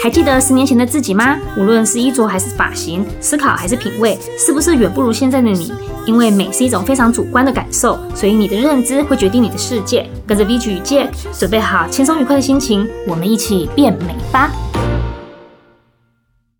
[0.00, 1.36] 还记得十年前的自己吗？
[1.56, 5.72] 无论是衣着还是发型，思考还是品味，是不是远不如现在的你？
[6.06, 10.08] 因为美是一种非常主观的感受，所以你的认知会决定你的世界。
[10.24, 14.52] 跟着 VG 与 Jack，准备好轻松愉快的心情，我们一起变美吧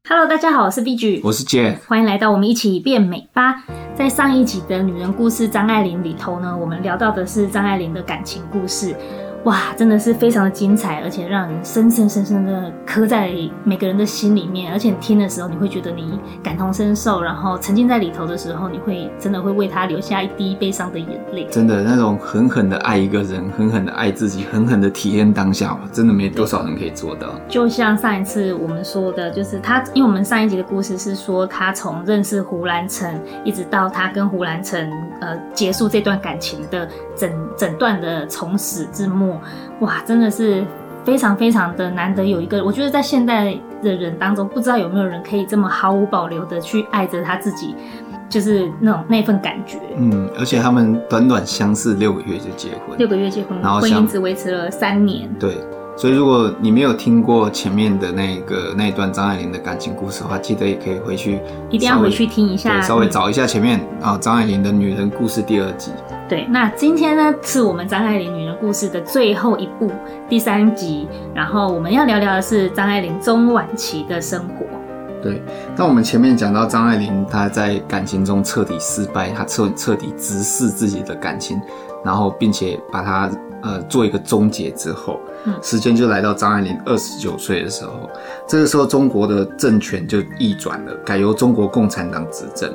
[0.08, 3.62] ！Hello，大家好，我是 B G，我是 Jack，欢迎来到我们一起变美吧。
[3.94, 8.96] 在上一集的女人故事张爱玲里头呢，我们聊到的是张爱玲的感情故事。
[9.44, 13.32] 哇，真的是非常的精彩，而且让人深深深深的刻在
[13.64, 14.72] 每个人的心里面。
[14.72, 21.46] 而且听的时候，你会觉得你感同身受，然后沉浸在里头的时候，你会真的会为他留下一滴悲伤的眼泪。
[21.50, 27.28] 真的，那种狠狠的爱一个人，狠狠的爱自己，狠狠的体验当下，真的没多少人可以做到。
[27.48, 33.08] 就像上一次我们说的，就是他，因为我们上一集的故事是说他从认识胡兰成，
[33.44, 39.27] 一直到他跟胡兰成呃结束这段感情的整整段的从始至末。
[39.80, 40.64] 哇，真的是
[41.04, 47.74] 非常非常的难得有一个，我觉得在现代的人当中，不知道有没有人可以这么毫无保留的去爱着他自己，
[48.28, 49.78] 就是那种那份感觉。
[49.96, 55.28] 嗯，而且他们短短相识六个月就结婚，六个月结婚，然后婚姻只维持了三年。
[55.38, 55.56] 对。
[55.96, 65.90] 所以，如果你没有听过前面的那个那一段张爱玲的感情故事的话，记得也可以回去，一定要回去听一下，稍微找一下前面啊张爱玲的女人故事第二集。
[66.28, 69.90] 对，那今天呢是我们张爱玲女人故事的最后一部
[70.28, 74.66] 第三集，然后我们要聊聊的是张爱玲中晚期的生活。
[75.22, 75.42] 对，
[75.74, 81.58] 那我们前面讲到张爱玲她在感情中彻底失败，她彻彻底直视自己的感情，
[82.04, 83.30] 然后并且把它。
[83.60, 85.18] 呃，做一个终结之后，
[85.60, 88.08] 时间就来到张爱玲二十九岁的时候。
[88.46, 92.72] 这个时候，中国的政权就逆转了，改由中国共产党执政。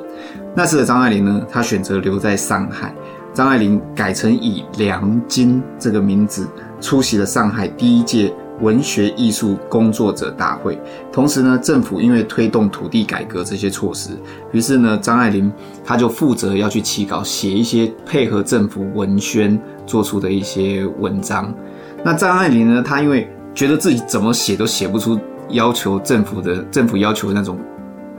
[0.54, 2.94] 那时的张爱玲呢，她选择留在上海。
[3.34, 6.48] 张爱玲改成以梁金这个名字
[6.80, 10.80] 出席了上海第一届文学艺术工作者大会。
[11.12, 14.10] 同时呢，政府因为推动土地改革这些措施，
[14.52, 15.52] 于是呢，张爱玲
[15.84, 19.60] 她就负责要去起稿，写一些配合政府文宣。
[19.86, 21.54] 做出的一些文章，
[22.02, 22.82] 那张爱玲呢？
[22.82, 25.20] 她因为觉得自己怎么写都写不出
[25.50, 27.58] 要求政府的政府要求的那种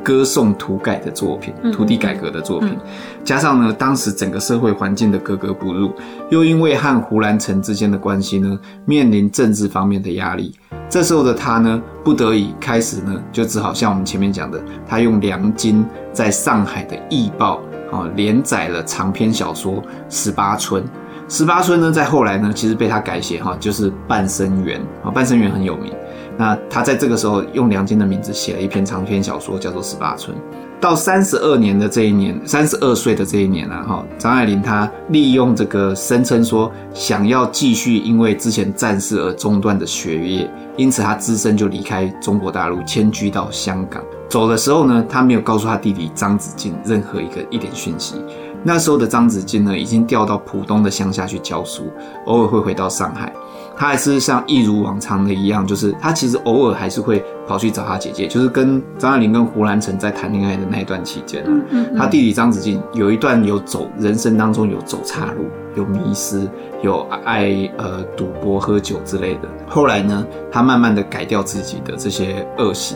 [0.05, 2.77] 歌颂土改的作品，土地改革的作品，
[3.23, 5.91] 加上呢，当时整个社会环境的格格不入，
[6.29, 10.53] 又因为和胡兰成之间的关系呢，面临政治方面的压力，
[10.87, 15.83] 这时候的他呢，不得已开始呢，就只好像我们前面讲的，他用梁金
[16.13, 17.59] 在上海的《易报》
[17.97, 19.73] 啊连载了长篇小说
[20.07, 20.83] 《十八春》。
[21.27, 25.91] 十八春呢，在后来呢，其实被他改写哈，就是半生缘啊，半生缘很有名。
[26.37, 30.35] 那他在这个时候用梁金的名字写了一篇长篇小说，叫做《十八春》。
[30.81, 44.03] 到三十二年的这一年，三十二岁的这一年啊，哈，张爱玲她利用这个声称说想要继续因为之前战事而中断的学业，因此她只身就离开中国大陆，迁居到香港。
[44.29, 48.15] 走的时候呢，她没有告诉她弟弟张子静任何一个一点讯息。
[48.61, 51.83] 那时候的张子静呢，已经调到浦东的乡下去教书，
[52.25, 53.31] 偶尔会回到上海。
[53.75, 61.51] 他还是像一如往常的一样，就是他其实偶尔还是会跑去找他姐姐，就是跟张爱玲跟胡兰成在谈恋爱的那一段期间啊，
[61.97, 66.47] 他弟弟张子静有一段有走人生当中有走岔路，有迷失，
[66.81, 69.49] 有爱呃赌博喝酒之类的。
[69.67, 72.95] 后来呢，他慢慢的改掉自己的这些恶习。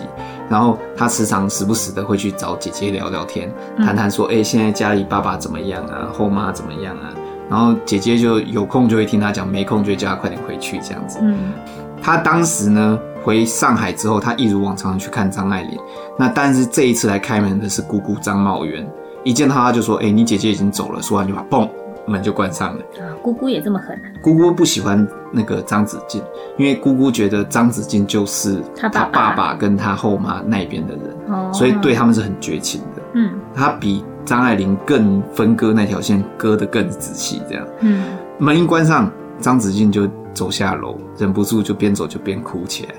[0.49, 7.13] 然后他时常时不时的会去找姐姐聊聊天，谈谈说，哎、欸，现在家里爸爸怎么样啊，后妈怎么样啊？
[7.49, 11.19] 然后姐姐就有空就会听他讲，没空就会叫他快点回去这样子。
[11.21, 11.51] 嗯，
[12.01, 15.77] 他当时呢回上海之后，他一如往常去看张爱玲。
[16.17, 18.87] 那但是这一次来开门的是姑姑张茂元，
[19.23, 21.01] 一见到他就说，哎、欸，你姐姐已经走了。
[21.01, 21.67] 说完就把嘣。
[22.07, 22.79] 门就关上了。
[22.97, 24.09] 啊，姑姑也这么狠啊？
[24.19, 26.19] 姑姑不喜欢那个张子静，
[26.57, 33.01] 因为姑姑觉得张子静就是他爸爸跟他后妈那边的人，哦，所以对他们是很绝情的。
[33.13, 37.65] 嗯，他比张爱玲更分割那条线，割得更仔细，这样。
[37.79, 38.03] 嗯，
[38.37, 42.89] 门一关上，张子静就走下楼，忍不住就边走就边哭起来。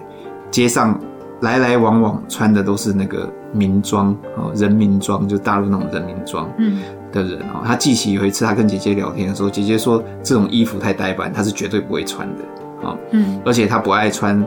[0.51, 1.01] 街上
[1.43, 6.50] 来来往往穿的都是那个民装哦，人民装，就大陆那种人民装。
[6.59, 6.81] 嗯。
[7.12, 12.97] 的人哦，他记起有一次他跟姐姐聊天的时候，姐姐说这种衣服太呆板，他是绝对不会穿的啊。
[13.12, 14.44] 嗯，而且他不爱穿，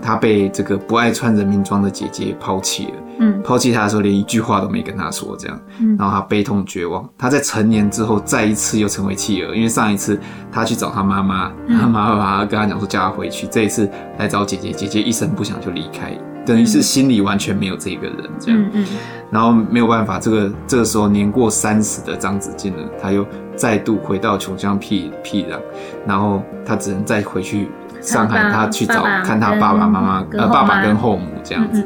[0.00, 2.92] 他被这个不爱穿人民装的姐姐抛弃了。
[3.22, 5.60] 嗯，抛弃他的时候连一句话都没跟他说，这样。
[5.78, 7.06] 嗯，然后他悲痛绝望。
[7.18, 10.18] 他在成年之后再一次又成为弃儿，因为上一次
[10.50, 13.88] 他去找他妈妈，他妈妈跟他讲说叫他回去，这一次
[14.18, 16.16] 来找姐姐，姐姐一声不响就离开。
[16.46, 18.86] 等于是心里完全没有这个人这样，嗯嗯、
[19.30, 23.24] 然后没有办法，这个这个时候年过三十的张子静呢，他又
[23.54, 25.60] 再度回到穷乡僻僻壤，
[26.06, 27.68] 然后他只能再回去
[28.00, 31.84] 上海，他去找看他爸爸妈妈，呃，爸爸跟后母这样子。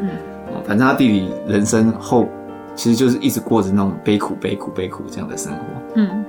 [0.67, 2.29] 反正他弟弟人生后
[2.75, 5.59] 其实就是一直过着那种悲苦、悲苦、悲苦这样的生活。
[5.97, 6.25] 嗯。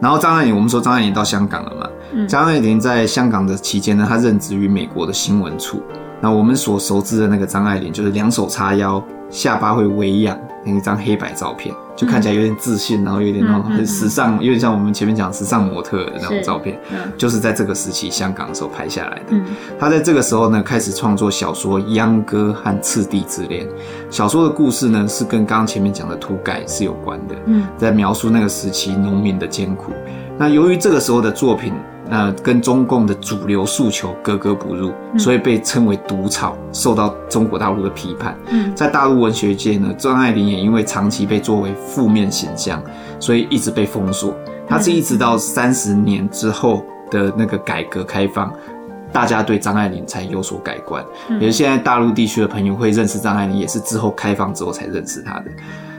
[0.00, 1.88] 然后张爱玲，我们说张爱玲到香港了嘛？
[2.12, 2.26] 嗯。
[2.26, 5.82] 张爱玲在香港的期间呢，她任职于美国的新闻处。
[6.20, 16.78] 那我们所熟知的那个张爱玲，就是两手叉腰，下巴会微仰，那一张黑白照片，就看起来有点自信，然后有点那种很时尚，有点像我们前面讲时尚模特的那种照片，
[17.16, 19.36] 就是在这个时期香港的时候拍下来的。
[19.78, 23.66] 他在这个时候呢，开始创作小说《秧歌》和《次第之恋》。
[24.10, 27.34] 小说的故事呢，是跟刚刚前面讲的土改是有关的，
[27.76, 29.92] 在描述那个时期农民的艰苦。
[30.38, 31.72] 那由于这个时候的作品，
[32.08, 38.36] 那跟中共的主流诉求格格不入，所以被称为毒草，受到中国大陆的批判。
[38.74, 42.82] 在大陆文学界呢，张爱玲也因为长期被作为负面形象，
[43.18, 44.34] 所以一直被封锁。
[44.66, 48.52] 她是一直到三十年之后的那个改革开放，
[49.12, 51.04] 大家对张爱玲才有所改观。
[51.40, 55.46] 也是现在大陆地区的朋友会认识张爱玲，也是之后开放之后才认识她的。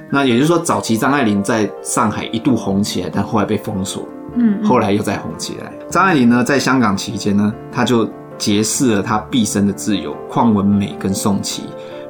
[0.09, 4.07] 那也就是说，早期张爱玲在上海一度红起来，但后来被封锁。
[4.35, 5.71] 嗯，后来又再红起来。
[5.89, 11.63] 张爱玲呢，在香港期间呢，她就结识了她毕生的挚友邝文美跟宋琦，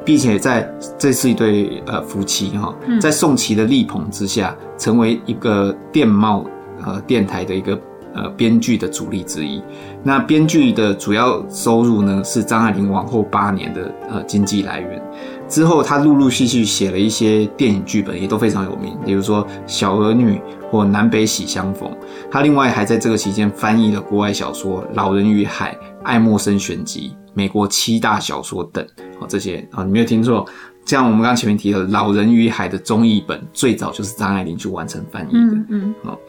[0.03, 0.67] 并且在
[0.97, 6.45] 这是一对呃夫妻哈，在宋琦的力捧之下，成为一个电贸
[6.83, 7.79] 呃电台的一个
[8.13, 9.61] 呃编剧的主力之一。
[10.03, 15.01] 那编剧的主要收入呢，是张爱玲往后八年的呃经济来源。
[15.47, 20.33] 之后，她陆陆续续写了一些电影剧本，也都非常有名，比如说《小儿女》
[20.75, 21.89] 或《南北喜相逢》。
[22.29, 25.71] 他另外还在这个期间翻译了国外小说《老人与海》
[26.03, 28.85] 《爱默生选集》、美国七大小说等。
[29.19, 30.45] 好，这些啊，你没有听错。
[30.85, 35.39] 像我们刚刚前面提的《老人与海》的中译本，最早就是张爱玲去完成翻译的。
[35.39, 35.95] 嗯嗯。
[36.03, 36.19] 好，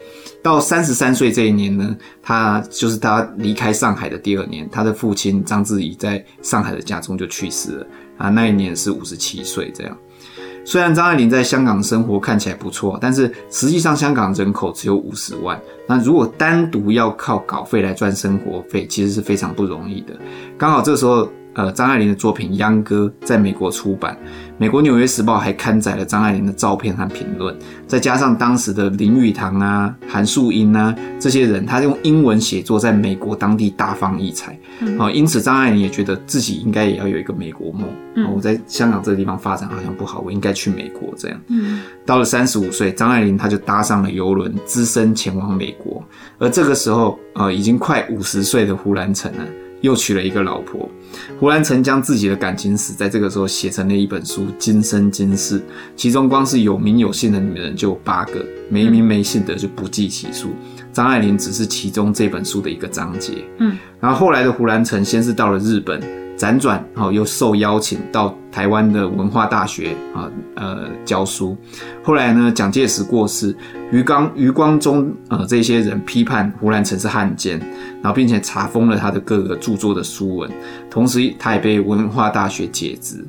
[0.41, 7.87] 到三十三岁这一年呢，他就是他离开上海的第二年，他的父亲张志怡在上海的家中就去世了。
[8.17, 9.95] 啊，那一年是五十七岁，这样。
[10.67, 15.57] 虽然张爱玲在香港生活看起来不错，但是实际上香港人口只有五十万。
[15.87, 20.13] 那如果单独要靠稿费来赚生活费，其实是非常不容易的。
[20.57, 21.31] 刚好这时候。
[21.57, 24.15] 呃，张爱玲的作品《秧歌》在美国出版，
[24.59, 27.57] 美国《纽约时报》还刊载了张爱玲的照片和评论，
[27.87, 34.51] 再加上当时的林语堂啊、韩素英啊这些人，他用英文写作，在美国当地大放异彩。
[34.99, 37.89] 好、嗯，因此张爱玲也觉得自己应该也要有一个美国梦。
[38.15, 41.41] 嗯，我在香港这个地方发展好像不好，我应该去美国这样。
[41.47, 46.03] 嗯，到了三十五岁，张爱玲她就搭上了邮轮，只身前往美国。
[46.37, 49.43] 而这个时候，呃，已经快五十岁的胡兰成呢，
[49.81, 50.89] 又娶了一个老婆。
[51.39, 55.59] 胡兰成将自己的感情史在这个时候写成了一本书《今生今世》，
[55.95, 60.49] 其中光是有名有姓的女人就有八个，没名没姓的就不计其数。
[60.91, 63.43] 张爱玲只是其中这本书的一个章节。
[63.59, 66.26] 嗯，然后后来的胡兰成先是到了日本。
[66.37, 71.57] 辗转，好，又受邀请到台湾的文化大学啊，呃，教书。
[72.03, 73.55] 后来呢，蒋介石过世，
[73.91, 77.59] 余光余光中呃这些人批判胡兰成是汉奸，
[78.03, 80.51] 然后并且查封了他的各个著作的书文，
[80.91, 83.25] 同时他也被文化大学解职。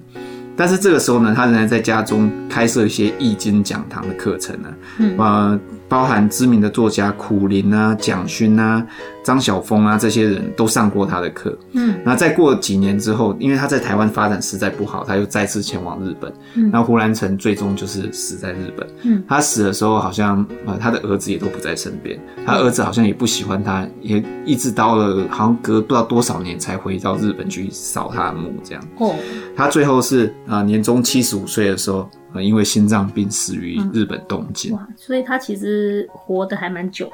[0.58, 4.68] 但是这个时候呢，他仍然在家中开设一些易经讲堂的课程呢，
[4.98, 5.58] 嗯，呃。
[5.90, 8.86] 包含知名的作家苦林啊、蒋勋啊、
[9.24, 11.58] 张晓风啊，这些人都上过他的课。
[11.72, 16.30] 嗯，那再过几年之后，因为他在台湾发展实在不好，他又再次前往日本。
[16.56, 18.86] 嗯，那胡兰成最终就是死在日本。
[19.04, 22.20] 嗯，他死的时候好像呃，他的儿子也都不在身边。
[22.44, 28.84] 他儿子好像也不喜欢他，也一直到了好像隔不知道多少年才回到日本去扫他的墓这样。
[28.98, 29.14] 哦，
[29.56, 32.08] 他最后是啊、呃，年终七十五岁的时候。
[32.34, 34.70] 呃，因为心脏病死于日本东京。
[34.70, 34.76] 嗯。
[34.76, 37.10] 哇，所以他其实活得还蛮久。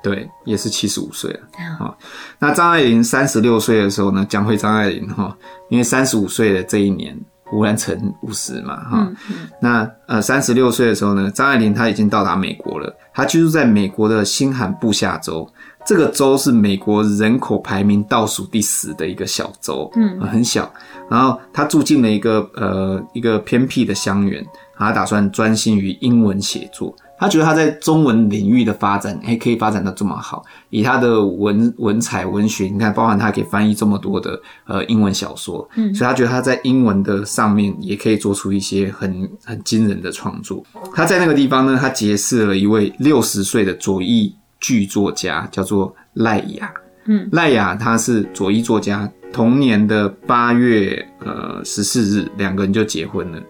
[0.00, 1.40] 对，也是七十五岁了。
[1.76, 1.98] 好，
[2.38, 5.36] 那张爱玲三十六岁的时候呢，讲回张爱玲哈，
[5.68, 8.98] 因为三十五岁的这一年，胡兰成五十嘛哈。
[9.00, 9.34] 嗯嗯。
[9.60, 12.96] 那呃，三十六岁的时候呢，张爱玲她已经到达美国了。
[13.12, 15.52] 她居住在美国的新罕布夏州。
[15.84, 20.72] 这个州是美国人口排名倒数第十的一个小州，嗯，很小。
[21.10, 24.46] 然后他住进了一个呃一个偏僻的乡园，
[24.76, 26.94] 他打算专心于英文写作。
[27.18, 30.44] 他觉得他在中文领域的发展，还可以发展到这么好。
[30.70, 40.64] 以他的文文采文学，你看，包含他可以翻译这么多的呃英文小说，嗯，所以他觉得他在英文的上面也可以做出一些很很惊人的创作。
[40.94, 44.34] 他在那个地方呢，他结识了一位六十岁的左翼。
[44.62, 46.72] 剧作家叫做赖雅，
[47.04, 53.42] 嗯，赖雅他是左翼作家，同年的八月呃十四日，两个人就结婚了。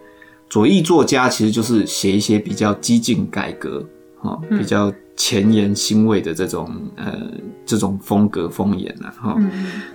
[0.50, 3.86] 左翼作家其实就是写一些比较激进改革
[4.18, 7.30] 哈，比较前沿新味的这种呃
[7.64, 9.38] 这种风格风言呐哈。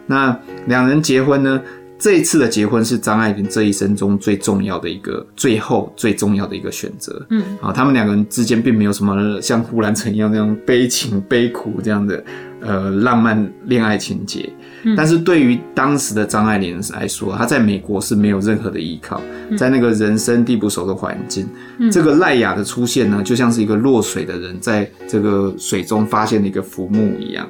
[0.06, 1.62] 那两人结婚呢？
[2.00, 7.26] 这一次的结婚是张爱玲这一生中最重要的一个，最后最重要的一个选择。
[7.32, 12.24] 嗯，啊，他们两个人之间并没有什么像胡兰成一样那种悲情悲苦这样的
[12.62, 14.48] 呃浪漫恋爱情节。
[14.84, 19.20] 嗯，但是对于当时的张爱玲来说，她在美国是没有任何的依靠，
[19.58, 21.50] 在那个人生地不熟的环境，
[21.80, 27.50] 嗯，这个赖雅的出现呢，就像是一个落水的人在这个水中发现了一个浮木一样，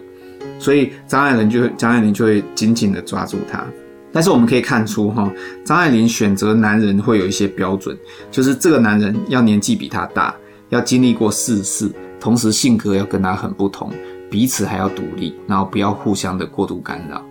[0.58, 3.66] 所以张爱玲就张爱玲就会紧紧的抓住他。
[4.12, 5.30] 但是我们可以看出，哈，
[5.64, 7.96] 张爱玲选择男人会有一些标准，
[8.32, 10.34] 就是这个男人要年纪比她大，
[10.70, 13.92] 要经历过世事，同时性格要跟她很不同，
[14.30, 17.22] 彼此还要独立，然后不要互相的过度干扰。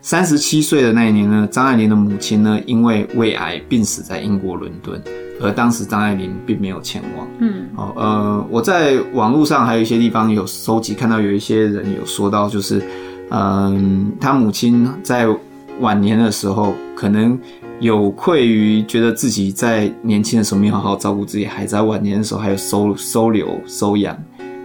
[0.00, 5.02] 三十七岁的那一年呢，张爱玲的母亲呢，因为胃癌病死在英国伦敦，
[5.40, 7.26] 而当时张爱玲并没有前往。
[7.40, 12.80] 嗯，好，呃，我在网络上还有一些地方有收集，看到有一些人有说到，就是，
[13.30, 15.26] 嗯，他母亲在。
[15.80, 17.38] 晚年的时候，可能
[17.80, 24.16] 有愧于觉得自己在年轻的时候没有好好照顾自己，还在晚年的时候还有收收留收养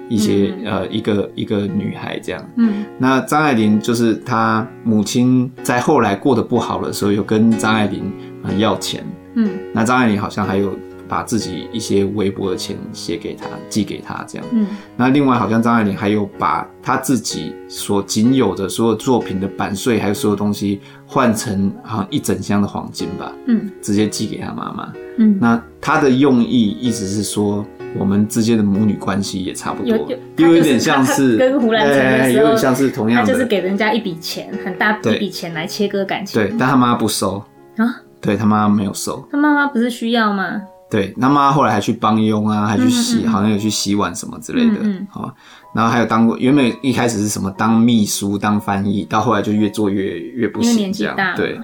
[0.10, 2.44] 一些、嗯、呃一个一个女孩这样。
[2.58, 8.12] 嗯，那张爱玲就是她母亲在后来过得不好的时候，有跟张爱玲
[8.58, 9.04] 要钱。
[9.36, 10.74] 嗯，那张爱玲好像还有。
[11.06, 14.48] 把自己一些微薄的钱写给他，寄给他，这样。
[14.52, 14.66] 嗯，
[14.96, 20.80] 那另外好像张爱玲还有把她自己所仅有的所有作品的版税，还有所有东西
[21.14, 23.32] 换成好像一整箱的黄金吧。
[23.46, 24.92] 嗯，直接寄给他妈妈。
[25.20, 27.64] 嗯，那他的用意意思是说，
[28.00, 29.96] 我们之间的母女关系也差不多，
[30.38, 36.42] 因为有点像是 跟胡兰成的时候，有点像是同样的，就是给人家一笔钱，很大一笔钱来切割感情。
[36.42, 37.44] 对，但他妈不收
[37.78, 40.64] 啊，对他妈没有收，他妈妈不是需要吗？
[40.94, 45.34] 对，那妈后来还去帮佣啊，还去洗，嗯嗯好像有去洗碗什么之类的，好、嗯嗯哦，
[45.74, 51.60] 然后还有当过，原本一开始是什么当秘书、当翻译，到后来就越做越越不行，这样对。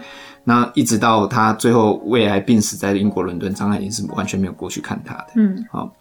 [0.45, 5.27] 那一直到他最后胃癌病死在英国伦敦，张爱玲是完全没有过去看他的。
[5.35, 5.91] 嗯，好、哦，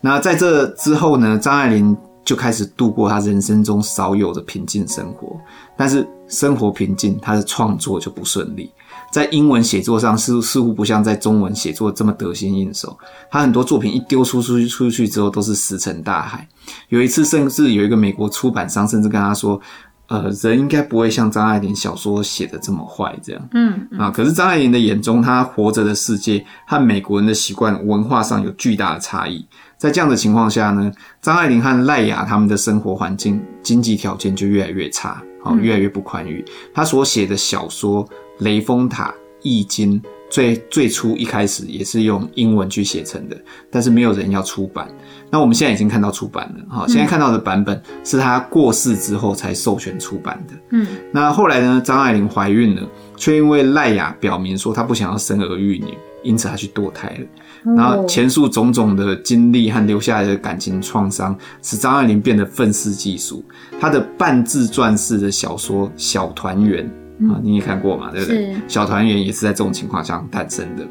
[0.00, 5.40] 那在这之后呢，张爱玲就开始度过她人生中少有的平静生活，
[5.76, 8.72] 但是生活平静，她的创作就不顺利。
[9.12, 12.98] 在英文写作上，似似乎不像在中文写作这么得心应手。
[13.30, 16.48] 他很多作品一丢出出去出去之后，都是石沉大海。
[16.88, 19.60] 有一次，甚至有一个美国出版商甚至跟他说
[20.08, 24.10] ：“呃，人应该不会像张爱玲小说写的这么坏。”这样，嗯啊。
[24.10, 29.46] 可是张爱玲的眼中，她活着的世界和美国人的习惯文化上有巨大的差异。
[29.76, 30.90] 在这样的情况下呢，
[31.20, 36.42] 张爱玲和赖雅他们的生活环境、经济条件就越来越差，好，越来越不宽裕。
[36.72, 38.08] 他所写的小说。
[38.42, 43.36] 雷峰塔、易经最最初一开始也是用英文去写成的，
[43.70, 44.88] 但是没有人要出版。
[45.30, 50.54] 那我们现在已经看到出版了，哈，现在看到的版本是他过世之后才授权出版的。
[50.70, 52.82] 嗯，那后来呢，张爱玲怀孕了，
[53.16, 57.74] 却因为赖雅表明说她不想要生儿育女，因此她去堕胎了。
[57.76, 63.44] 然后前述种种的经历和留下来的感情创伤，使张爱玲变得愤世嫉俗。
[63.80, 66.86] 她的半自传式的小说《小团圆》。
[67.30, 68.54] 啊，你也看过嘛，对不对？
[68.68, 70.86] 小团圆也是在这种情况下诞生的。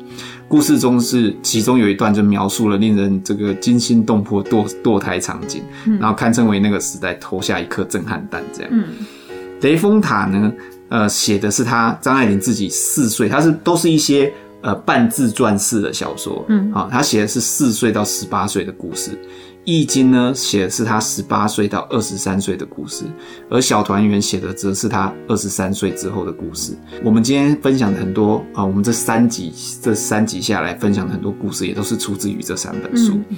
[0.48, 5.64] 故事中是其中有一段就描述了令人这个惊心动魄堕堕胎场景，
[6.00, 8.44] 然后堪称为那个时代投下一颗震撼弹。
[8.54, 8.86] 这样，嗯，
[9.62, 10.52] 雷峰塔呢，
[10.90, 19.12] 呃，写的是他张爱玲自己四岁，他是都是一些呃半自传式的小说，嗯，啊，他写的是四岁到十八岁的故事。
[19.64, 23.06] 易经呢，写的是他十八岁到二十三岁的故事，
[23.50, 26.74] 而小团圆写的则是他二十三岁之后的故事。
[27.04, 33.20] 我们今天分享的很多啊，我们这三集这三集下来分享的很多故事，也都是出自于这三本书。
[33.30, 33.38] 嗯、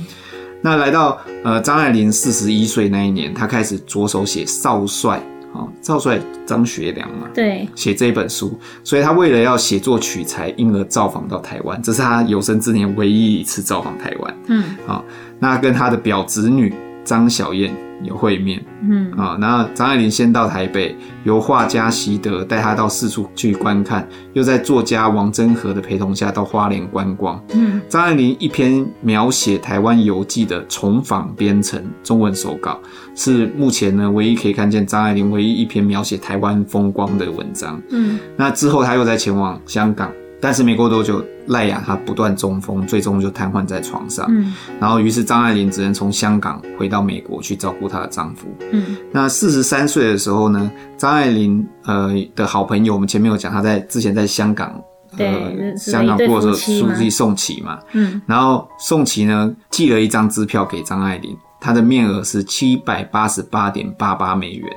[0.61, 5.21] 那来到呃张爱玲四十一岁那一年，她开始着手写少帅。
[5.55, 14.35] 哦，少帅张学良嘛，对，写这本书，所以他为了要写作取材，因而造访到台湾，这是他有生之年唯一一次造访台湾。
[14.47, 15.05] 嗯，好，
[15.43, 16.73] 那跟他的表侄女
[17.03, 17.69] 张小燕。
[18.03, 27.41] 有会面，嗯啊，那张爱玲先到台北，由画家席德带她到四处去观看，又在作家王祯和的陪同下到花莲观光。
[27.53, 32.77] 嗯，张爱玲一篇描写台湾游记的重访编成中文手稿，
[33.15, 37.81] 是目前呢唯一可以看见张爱玲唯一一篇描写台湾风光的文章。
[37.89, 40.11] 嗯，那之后她又在前往香港。
[40.43, 44.25] 但是没过多久，赖雅她不断中风，最终就瘫痪在床上。
[44.27, 48.45] 嗯，然后于是张爱玲只能从香港回到美国去照顾她的丈夫。
[48.73, 54.83] 嗯，那四十三岁的时候呢，张爱玲呃的好朋友，我们前面有讲，她在之前在香港，
[55.17, 57.79] 呃，香港过的时候，书记宋琦嘛。
[57.93, 61.33] 嗯，然后宋琦呢寄了一张支票给张爱玲。
[61.61, 64.69] 她的面额是七百八十八点八八美元，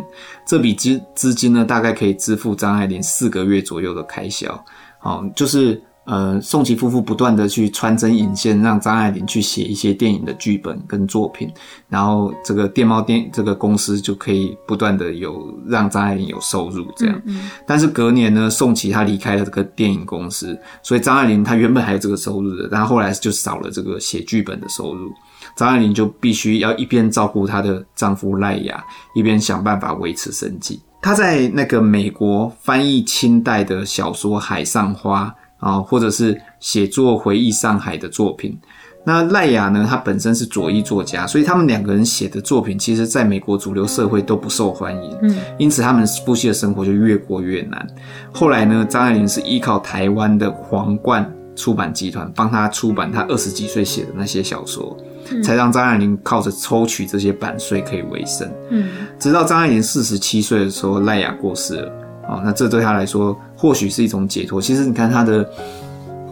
[0.46, 4.64] 这笔资资金呢，大概可以支付张爱玲四个月左右的开销。
[5.06, 5.80] 好，就是。
[6.08, 11.52] 呃，宋琦夫妇不断的去穿针引线，让张爱玲去写一些电影的剧本跟作品，
[11.88, 17.22] 然后这个电猫电这个公司就可以不断的有让张爱玲有收入这样。
[17.24, 17.50] 嗯嗯。
[17.66, 25.12] 但是隔年呢，宋琦他离开了这个电影公司，所以张爱玲她原本还有这个收入的，但后来就少了这个写剧本的收入，
[25.56, 28.80] 张爱玲就必须要一边照顾她的丈夫赖雅，
[29.16, 30.80] 一边想办法维持生计。
[31.06, 35.32] 她在那个美国翻译清代的小说《海上花》。
[35.58, 38.56] 啊，或者是写作回忆上海的作品。
[39.04, 39.86] 那赖雅呢？
[39.88, 45.16] 她本身是左翼作家，所以他们两个人写的作品，其实在美国主流社会都不受欢迎。
[45.22, 47.86] 嗯，因此他们夫妻的生活就越过越难。
[48.32, 54.94] 后来呢，张爱玲是依靠台湾的皇冠出版集团帮她出版她二十几岁写的那些小说，
[55.30, 58.50] 嗯，才让张爱玲靠着抽取这些版税可以维生。
[58.70, 61.92] 嗯，直到张爱玲四十七岁的时候，赖雅过世了。
[62.28, 64.60] 哦，那这对她来说或许是一种解脱。
[64.60, 65.48] 其实你看她的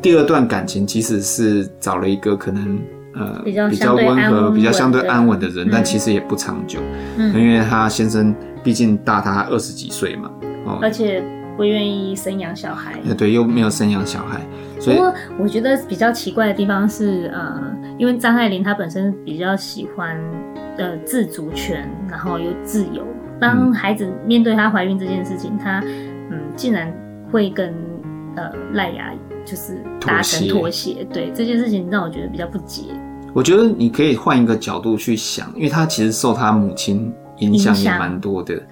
[0.02, 2.78] 第二段感情，其实是找了一个可能
[3.14, 6.80] 呃比较温和、比较相对安稳的人，但其实也不长久。
[7.16, 10.30] 嗯，因为他先生毕竟大她二十几岁嘛，
[10.66, 11.22] 哦，而且
[11.56, 12.98] 不愿意生养小孩。
[13.16, 14.40] 对，又没有生养小孩。
[14.85, 17.61] 不过我觉得比较奇怪的地方是，呃，
[17.99, 20.19] 因为张爱玲她本身比较喜欢
[20.79, 23.05] 呃自主权，然后又自由。
[23.41, 25.81] 当孩子面对她怀孕这件事情，她
[26.31, 26.93] 嗯，竟然
[27.31, 27.75] 会跟
[28.37, 29.12] 呃赖雅
[29.45, 32.83] 就是达成妥协，对这件事情让我觉得比较不解。
[33.33, 38.62] 我觉得你可以换一个角度去想，因为她其实受她母亲影响也蛮多的。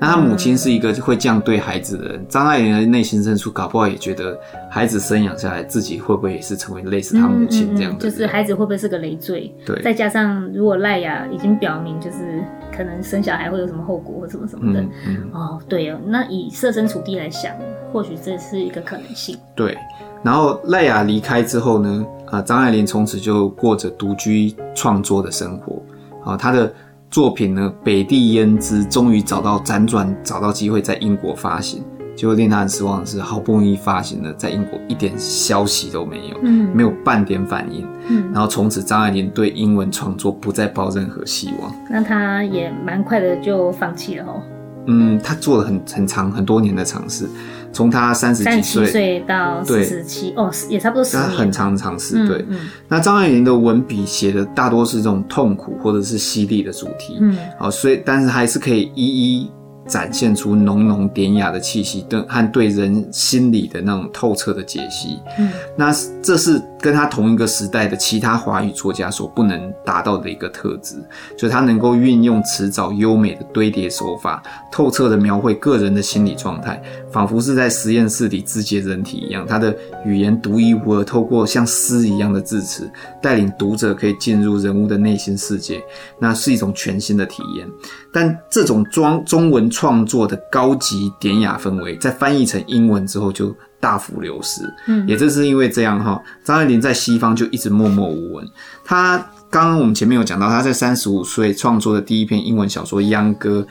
[0.00, 4.36] 那他母亲是一个会这样对孩子的人，张、嗯、爱玲的内心深处搞不好也觉得
[4.70, 8.02] 孩子生养下来，自己会不会也是成为类似他母亲这样的、嗯嗯嗯？
[8.02, 9.54] 就是孩子会不会是个累赘？
[9.64, 12.42] 对，再加上如果赖雅已经表明就是。
[12.72, 17.54] 可能生小孩会有什么后果或什么什么的、嗯嗯、哦，对哦，那以设身处地来想，
[17.92, 19.36] 或许这是一个可能性。
[19.54, 19.76] 对，
[20.22, 25.82] 然后赖雅离开之后呢，啊，张爱玲从此就过着独居创作的生活。
[26.24, 26.72] 啊，她的
[27.10, 31.82] 作品呢，《北地胭脂》终于找到辗转找到机会在英国发行。
[32.14, 41.72] 结果令他很失望的是，好不容易发行了，在英国一点消息都没有，嗯，没有半点反应，嗯，然后从此张爱玲对英文创作不再抱任何希望。
[41.90, 44.42] 那他也蛮快的就放弃了哦。
[44.90, 47.28] 嗯，他做了很很长很多年的尝试，
[47.72, 51.28] 从他三十几岁到四十七，哦，也差不多十年。
[51.28, 52.38] 他很长的尝试，对。
[52.38, 59.50] 嗯嗯、那张爱玲的文笔写的大多是这种痛苦或者是犀利的主题，嗯，好，所以但是还是可以一一。
[59.88, 65.18] 展现出浓浓典雅的气息，和对人心理的那种透彻的解析。
[65.36, 70.96] 嗯，那这是跟他同一个时代的其他华语作家所不能达到的一个特质，
[71.36, 79.46] 就是他能够运用词藻优美的堆叠手法，透彻的描绘个人的心理状态，仿佛是在实验室里肢解人体一样。
[79.46, 82.90] 他的语言独一无二，透过像诗一样的字词，
[83.20, 85.82] 带领读者可以进入人物的内心世界，
[86.18, 87.68] 那是一种全新的体验。
[88.12, 94.62] 但这种装中文创作的高级典雅氛围，在翻译成英文之后就大幅流失。
[94.86, 98.46] 嗯，也正是因为这样哈，张爱玲在西方就一直默默无闻。
[98.84, 99.18] 她
[99.50, 103.66] 刚刚我们前面有讲到，她在三十五岁创作的第一篇英文小说《秧歌》，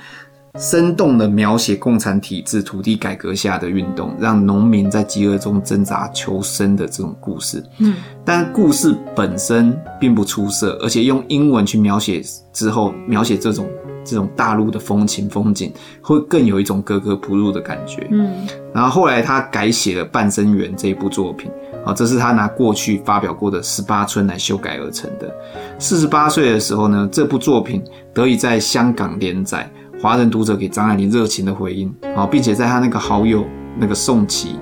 [0.59, 7.63] 生动的描写共产体制、土地改革下的运动，让农民在饥饿中挣扎求生的这种故事。
[7.77, 7.95] 嗯，
[8.25, 13.69] 但故事本身并不出色，而且用英文去描写之后，描写这种。
[14.03, 18.07] 这种大陆的风情风景，会更有一种格格不入的感觉。
[18.11, 21.51] 嗯，然后后来他改写了《半生缘》这一部作品，
[21.85, 25.33] 啊，这是他拿过去发表过的《十八春》来修改而成的。
[25.77, 27.83] 四十八岁的时候呢，这部作品
[28.13, 29.69] 得以在香港连载，
[30.01, 33.45] 华人读者给张爱玲热情的回应，啊，并且在他那个好友
[33.77, 34.59] 那个宋琦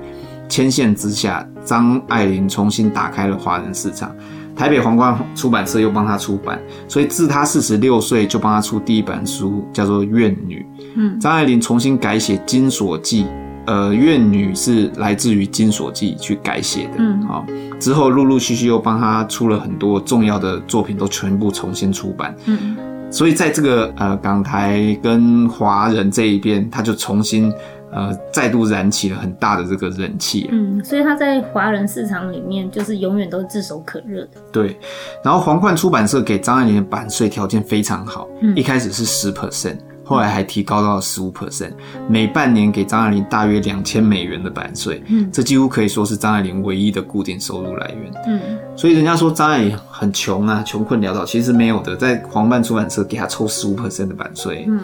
[0.50, 4.16] 牵线之下，张爱玲重新打开了华人市场。
[4.58, 10.66] 台北皇冠出版社又帮他出版，所以自他四十六岁就帮他出第一本书，叫做《怨女》。
[10.96, 13.24] 嗯，张爱玲重新改写《金锁记》，
[13.68, 16.94] 呃，《怨女》是来自于《金锁记》去改写的。
[16.98, 17.46] 嗯，好，
[17.80, 22.36] 之后陆陆续续又帮他出了很多重要的作品，都全部重新出版。
[22.46, 22.76] 嗯，
[23.12, 27.54] 所以在这个呃港台跟华人这一边，他就重新。
[27.92, 30.50] 呃，再度燃起了很大的这个人气。
[30.52, 34.42] 嗯，所以他在华人市场里面就是永远都是炙手可热的。
[34.52, 34.78] 对，
[35.24, 41.72] 然后皇冠出版社给张爱玲的版税条件非常好，嗯，一开始是十 percent，后来还提高到了十五 percent，
[42.10, 45.02] 每半年给张爱玲大约两千美元的版税。
[45.08, 48.12] 嗯，这几乎可以说是张爱玲唯一的固定收入来源。
[48.28, 48.40] 嗯，
[48.76, 54.66] 所以人家说张爱玲很穷啊，穷困潦倒，其实没有的，在黄冠出版社给她抽十五 percent 的版税。
[54.68, 54.82] 嗯。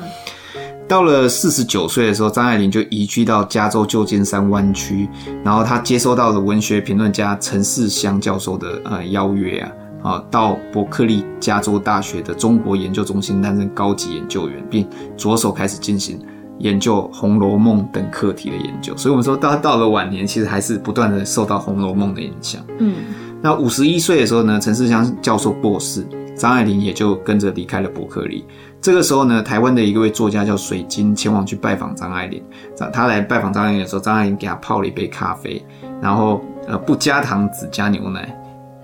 [0.87, 5.09] 到了四十九岁的时候，张爱玲就移居到加州旧金山湾区，
[5.43, 9.71] 然后她接收到了文学评论家陈世香教授的呃邀约啊，
[10.03, 16.19] 啊，到伯克利加州大学的中国研究中心担任高级研究员，并着手开始进行
[16.59, 18.95] 研究《红楼梦》等课题的研究。
[18.95, 22.61] 所以，我们说，到到了晚年，其实还是不断的受到《红楼梦》的影响。
[22.79, 22.93] 嗯，
[23.41, 28.45] 那五十一岁的时候呢，陈世香教授过世，张爱玲也就跟着离开了伯克利。
[28.81, 32.43] 这个时候呢，台湾的一位作家叫水晶前往去拜访张爱玲。
[32.91, 35.63] 他来拜访张爱玲的时候，张爱玲给他泡了一杯咖啡，
[36.01, 38.37] 然后呃不加糖，只加牛奶。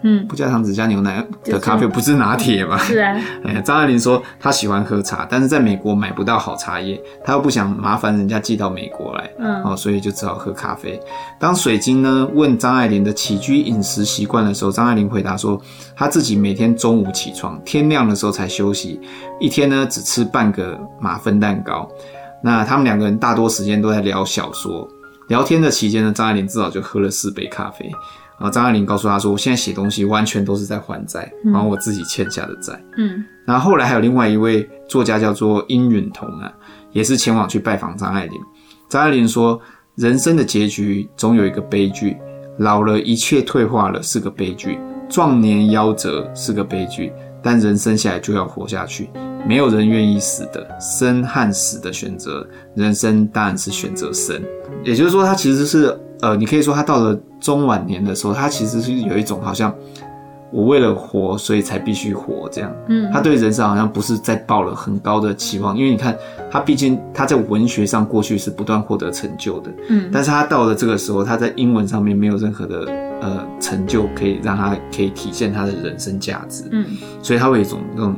[0.04, 2.78] 嗯，不加糖只加牛奶的咖啡不是拿铁吗？
[2.78, 3.20] 是啊。
[3.44, 11.00] 哎，张爱玲说她喜欢喝茶，但是在美国买不到好茶叶，她又不想麻烦人家寄到美国来，嗯，哦，所以就只好喝咖啡。
[11.40, 15.60] 当水晶呢问张爱玲的起居饮食习惯的时候，张爱玲回答说，
[15.96, 19.00] 她自己每天中午起床，天亮的时候才休息，
[19.40, 21.90] 一天呢只吃半个马芬蛋糕。
[22.42, 24.88] 那他们两个人大多时间都在聊小说，
[25.28, 27.92] 聊天的期间呢，张爱玲至少就喝了四杯咖啡。
[28.40, 36.50] 然后张爱玲告诉他说：“我现在写东西完全都是在还债，然后我自己欠下的债。”嗯，然后后来还有另外一位作家叫做殷允彤啊，
[36.94, 38.40] 也是前往去拜访张爱玲。
[38.88, 39.60] 张爱玲说
[39.96, 42.16] ：“人生的结局总有一个悲剧，
[42.60, 49.10] 老了一切退化了是个悲剧，壮年夭折是个悲剧，但人生下来就要活下去，
[49.48, 54.42] 没有人愿意死的，生和死的选择，人生当然是选择生。”
[54.84, 55.98] 也就是说，他其实是。
[56.22, 59.74] 呃，你可以说他到了中晚年的时候，他其实是有一种好像
[60.52, 62.76] 我为了活，所以才必须活这样。
[62.90, 66.14] 嗯，他对人生好像不是在抱了很高的期望，因为你看
[66.52, 72.86] 他毕竟他在文学上过去是不断获得成就的，嗯，但是他到了这个时候，他在英文上面没有任何的
[73.22, 76.86] 呃成就可以让他可以体现他的人生价值，嗯，
[77.22, 78.16] 所以他会有一种那种。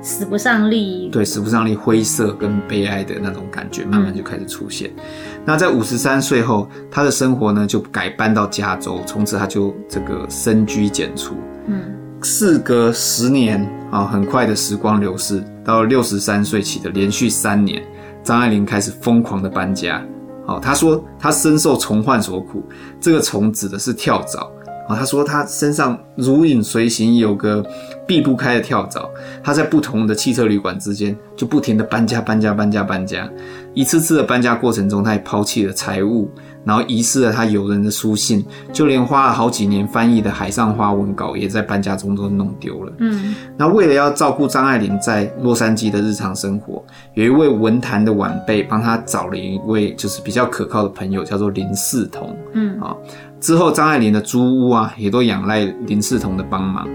[0.00, 4.88] 使不上力，对，使不上力，灰色跟悲哀的那种感觉，慢慢就开始出现。
[4.96, 5.02] 嗯、
[5.44, 11.34] 那在五十三岁后，他的生活呢就改搬到加州，从此他就这个深居简出。
[11.66, 11.80] 嗯，
[12.22, 17.82] 事隔十年啊，很快的时光流逝，到六十三岁起的连续三年，
[18.22, 20.00] 张爱玲开始疯狂的搬家。
[20.48, 22.64] 哦，他说他深受虫患所苦，
[22.98, 24.50] 这个虫指的是跳蚤。
[24.88, 27.62] 啊，他说他身上如影随形，有个
[28.06, 29.06] 避不开的跳蚤。
[29.44, 33.28] 他在不同的汽车旅馆之间就不停的搬家、搬家、搬家、搬家。
[33.74, 36.30] 一次次的搬家过程中，他也抛弃了财物，
[36.64, 42.92] 然后遗失了他友人的书信，就连花了好几年翻译的《海上花》文稿，也在搬家中都弄丢了。
[42.98, 52.36] 嗯，那为了要照顾张爱玲在洛杉矶的日常生活，有一位文坛的晚辈帮他找了一位就是比较可靠的朋友，叫做林世同。
[52.52, 52.94] 嗯，啊。
[53.40, 56.88] 之后，张爱玲的租屋啊，也都仰赖林世同的帮忙，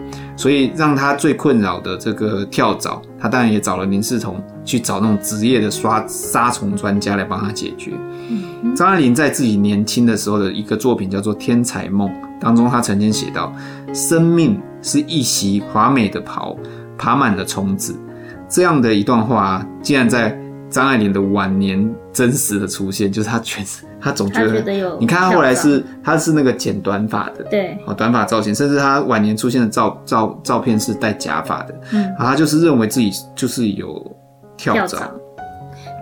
[0.43, 7.93] 所以让他最困扰的这个跳蚤，他当然也找了林世同去找那种职业的刷杀虫专家来帮他解决。
[8.75, 12.09] 张爱玲在自己年轻的时候的一个作品叫做《天才梦》
[12.41, 13.55] 当中，她曾经写到
[13.95, 16.57] ：“生命是一袭华美的袍，
[16.97, 17.95] 爬满了虫子。”
[18.49, 20.37] 这样的一段话，竟然在
[20.69, 23.85] 张爱玲的晚年真实的出现，就是她全是。
[24.03, 34.05] 他总觉得，有，你看他后来是，他是那个剪短发的，对，哦，短发造型，甚至他晚年出现的照照照片是戴假发的，嗯，然后他就是认为自己就是有
[34.57, 35.09] 跳蚤，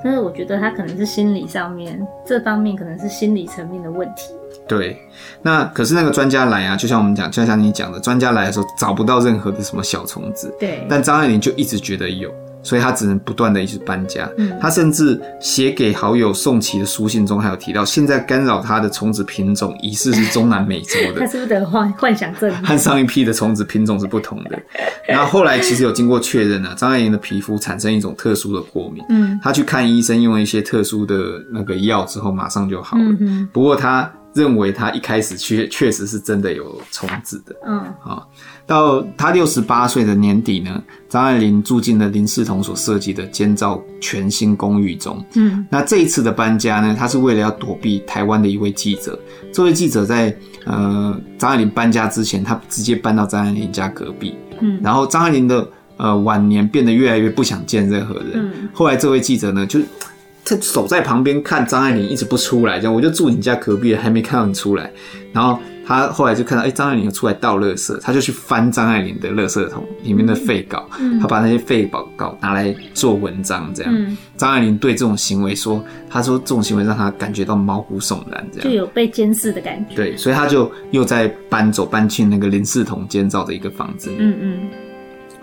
[0.03, 4.33] 但是我觉得他可能是心理上面这方面可能是心理层面的问题。
[4.67, 4.97] 对，
[5.41, 12.31] 那可是那个专家来啊，就像我们讲，就像你讲的，专家来的时候找不到任何的什么小虫子，对，但张爱玲就一直觉得有。
[12.63, 14.29] 所以他只能不断的一直搬家。
[14.37, 21.19] 嗯，他甚至写给好友宋琦的书信中还有提到，现在干扰他的虫子品种疑似是中南美洲的。
[21.21, 22.51] 他是不是得幻幻想症？
[22.63, 24.59] 和上一批的虫子品种是不同的。
[25.07, 29.03] 然后后来其实有经过确认呢，张爱玲的皮肤产生一种特殊的过敏。
[29.09, 31.15] 嗯，他去看医生，用了一些特殊的
[31.51, 33.03] 那个药之后，马上就好了。
[33.19, 37.55] 嗯，不过他认为他一开始确确实是真的有虫子的。
[37.67, 38.29] 嗯，好。
[38.65, 45.21] 到他六十八岁的年底呢，张爱玲住进了林世彤所设计的监造全新公寓中。
[45.35, 49.19] 嗯，那这一次的搬家呢，他是为了要躲避台湾的一位记者。
[49.51, 50.33] 这位记者在
[50.65, 54.35] 呃张爱玲搬家之前，他直接搬到张爱玲家隔壁。
[54.61, 55.67] 嗯，然后张爱玲的
[55.97, 58.31] 呃晚年变得越来越不想见任何人。
[58.35, 59.81] 嗯，后来这位记者呢，就
[60.55, 64.91] 他守在旁边看张爱玲一直不出来，这样我就住你家隔壁，还没看到你出来，
[65.33, 65.59] 然后。
[65.83, 73.93] 他后来就看到，哎、欸，张爱玲又出来倒垃圾，他就去翻张爱玲的垃圾桶里面的废稿，嗯、他把那些废稿稿拿来做文章，这样。
[74.37, 78.69] 张、嗯、爱玲对这种行为说，他说这种行为让他感觉到毛骨悚然，这样。
[78.69, 79.95] 就有被监视的感觉。
[79.95, 84.11] 对，所以他就又在搬走，搬去那个林世同监造的一个房子。
[84.17, 84.59] 嗯嗯。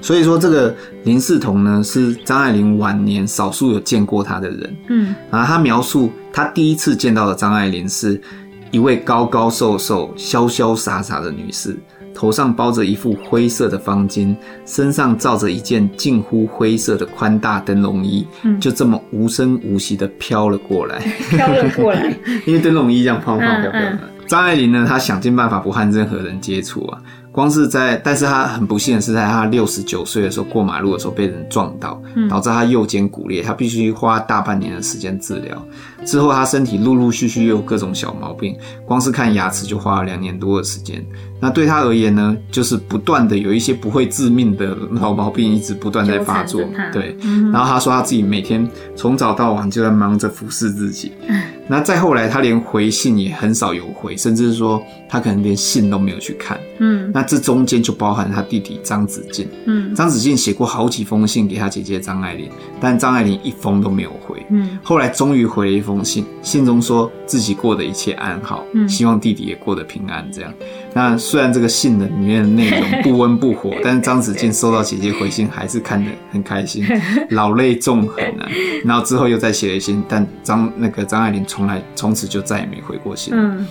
[0.00, 4.76] 所以说，这个林世彤呢，是张爱玲晚年少数有见过他的人。
[4.88, 8.20] 嗯，然后他描述他第一次见到的张爱玲是
[8.70, 11.76] 一位高高瘦瘦、潇潇洒洒的女士，
[12.14, 20.98] 头上包着一副灰色的方巾，身上罩着一件近乎灰色的宽大灯笼衣，嗯、就这么无声无息地飘了过来。
[21.30, 22.14] 飘了过来，
[22.46, 23.72] 因为灯笼衣这样飘飘飘。
[24.28, 27.00] 张爱玲呢，她想尽办法不和任何人接触啊。
[27.38, 35.64] 光是在，但是他很不幸的是，在他六十九岁的时候过马路的时候被人撞到，导致他右肩骨裂，他必须花大半年的时间治疗。
[36.04, 41.00] 之后他身体陆陆续续又有各种小毛病，光是看牙齿就花了两年多的时间。
[41.40, 46.60] 那对他而言呢，就是不断的有一些不会致命的老毛病一直不断在发作。
[46.92, 47.16] 对，
[47.52, 51.12] 然后他说他自己每天从早到晚就在忙着服侍自己。
[51.68, 56.58] 那再后来，他连回信也很少有回，甚至是说他可能连信都没有去看。
[56.78, 59.46] 嗯，那这中间就包含他弟弟张子敬。
[59.66, 62.48] 嗯，张子敬写过好几封信给他姐姐张爱玲，
[62.80, 64.44] 但张爱玲一封都没有回。
[64.50, 70.26] 嗯，后来终于回了一封信，信中说自己过的一切安好，嗯，希望弟弟也过得平安。
[70.32, 70.52] 这样，
[70.98, 76.84] 那虽然这个信的里面的内容不温不火， 但是张子静收到姐姐回信还是看得很开心，
[77.30, 78.48] 老泪纵横啊。
[78.84, 83.32] 然后之后又再写了一信，但张那个张爱玲从来从此就再也没回过信。
[83.36, 83.64] 嗯，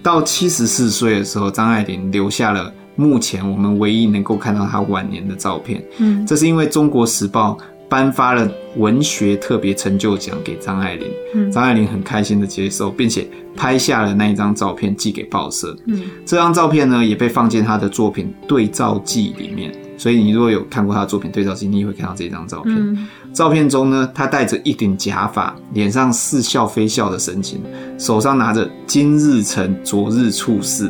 [0.00, 5.82] 到七十四岁的时候，张爱玲留下了目前我们唯一能够看到她晚年的照片。
[5.98, 7.58] 嗯，这是因为《中国时报》
[7.90, 11.50] 颁发了文学特别成就奖给张爱玲。
[11.50, 15.76] 张爱玲很开心的接受，并且拍下了那一张照片寄给报社。
[15.86, 19.72] 嗯，这张照片呢也被放进她的作品《对照记》里面。
[19.98, 22.74] 所以你如果有看过她的作品《对照记》，你也会看到这张照片。
[22.74, 27.60] 嗯照片中呢，她戴着一顶假发，脸上似笑非笑的神情，
[27.96, 30.88] 手上拿着《今日成昨日处事》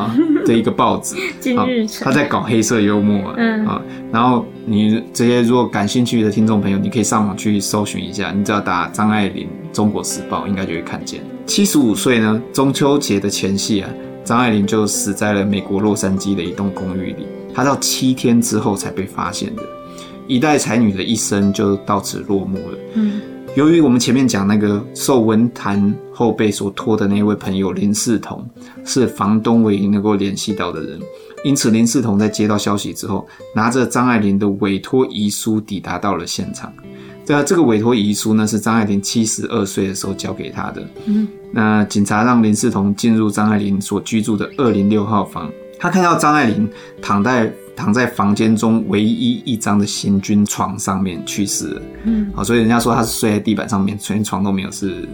[0.00, 1.16] 啊 的一个报纸。
[2.02, 3.30] 他在搞黑色幽默
[3.66, 3.80] 啊，
[4.12, 11.20] 然后你这些如果感兴趣的听众朋友，你可以上网去搜寻一下，你只要打张爱玲《中国时报》，应该就会看见。
[11.46, 13.90] 七十五岁呢，中秋节的前夕啊，
[14.24, 19.62] 张爱玲就死在了美国洛杉矶的一栋公寓里，她到七天之后才被发现的。
[20.26, 22.78] 一代才女的一生就到此落幕了。
[22.94, 23.20] 嗯，
[23.56, 28.46] 由于我们前面讲那个受文坛后辈所托的那位朋友林世同
[28.84, 31.00] 是房东唯一能够联系到的人，
[31.42, 36.70] 因此林世同在接到消息之后，拿着张爱玲的委托遗书抵达到了现场。
[37.24, 40.86] 这这个委托遗书呢，是张爱玲七十二岁的时候交给他的。
[41.06, 46.68] 嗯，那警察让林世同进入张爱玲所居住的二零六号房，他看到张爱玲
[47.00, 47.50] 躺在。
[47.76, 51.82] 躺在房间中唯一一张的行军床上面去世了。
[52.04, 55.08] 嗯，好，所以人家说他是睡在地板上面，全床都没有，是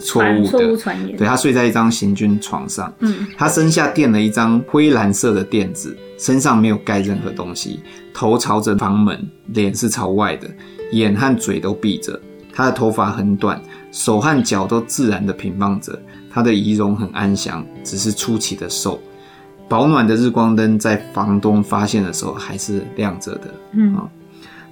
[0.00, 0.48] 错误的。
[0.48, 1.16] 错误传言。
[1.16, 2.92] 对，他睡在一张行军床上。
[3.00, 7.80] 嗯，他身下垫了一张灰蓝色的垫子，身上没有盖任何东西，
[8.12, 10.48] 头朝着房门，脸是朝外的，
[10.92, 12.20] 眼和嘴都闭着。
[12.52, 13.60] 他的头发很短，
[13.92, 15.98] 手和脚都自然的平放着。
[16.32, 19.00] 他的仪容很安详，只是出奇的瘦。
[19.68, 23.54] 保暖的日光灯在房东发现的时候还是亮着的。
[23.72, 23.96] 嗯，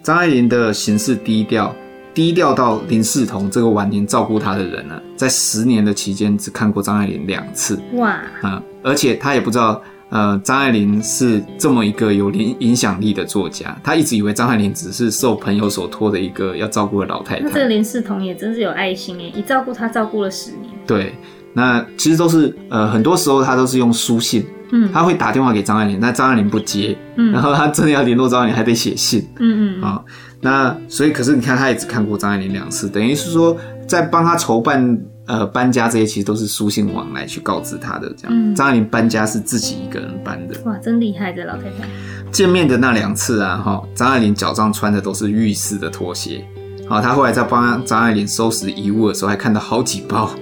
[0.02, 1.74] 张爱玲的行事低调，
[2.18, 7.78] 低调到林世彤这个晚年照顾他的人呢，在十年的期间只看过张爱玲两次。
[7.92, 8.20] 哇！
[8.42, 17.44] 啊，而且他也不知道，呃，张爱玲是这么一个有影影响力的作家，他一直以为张爱玲只是受朋友所托的一个要照顾的老太太。
[17.44, 20.72] 那这个林世彤也真是有爱心哎，一照顾他照顾了十年。
[20.88, 21.14] 对，
[21.52, 24.44] 那其实都是呃，很多时候他都是用书信。
[24.70, 26.94] 嗯，他会打电话给张爱玲，但张爱玲不接。
[27.16, 29.26] 嗯，然后他真的要联络张爱玲，还得写信。
[29.38, 30.04] 嗯嗯啊，
[30.40, 38.30] 那所以可是你看，他也只看过张爱玲两次，等于是说在帮他筹办呃搬家这些，其实都是书信往来去告知他的这样。
[38.30, 40.54] 嗯，张爱玲搬家是自己一个人搬的。
[40.64, 41.88] 哇，真厉害的老太太。
[42.30, 46.44] 见面的那两次啊，哈，张爱玲脚上穿的都是浴室的拖鞋。
[46.88, 50.30] 好，他后来在帮张爱玲收拾遗物的时候，还看到好几包。